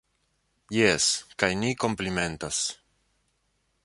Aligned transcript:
Jes, 0.77 1.09
kaj 1.43 1.51
ni 1.65 1.75
komplimentas. 1.85 2.63